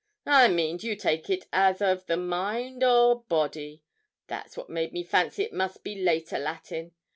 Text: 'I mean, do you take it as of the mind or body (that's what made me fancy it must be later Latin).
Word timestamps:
'I 0.25 0.47
mean, 0.47 0.77
do 0.77 0.87
you 0.87 0.95
take 0.95 1.29
it 1.29 1.45
as 1.53 1.79
of 1.79 2.07
the 2.07 2.17
mind 2.17 2.83
or 2.83 3.21
body 3.21 3.83
(that's 4.25 4.57
what 4.57 4.67
made 4.67 4.93
me 4.93 5.03
fancy 5.03 5.43
it 5.43 5.53
must 5.53 5.83
be 5.83 5.93
later 5.93 6.39
Latin). 6.39 6.95